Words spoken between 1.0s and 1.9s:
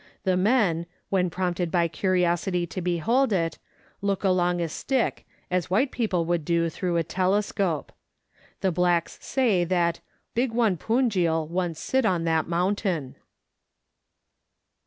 when prompted by